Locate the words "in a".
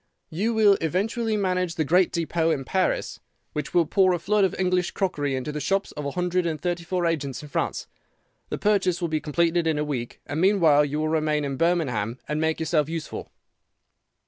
9.67-9.85